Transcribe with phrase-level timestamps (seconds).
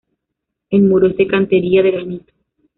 [0.71, 2.33] El muro es de cantería de granito.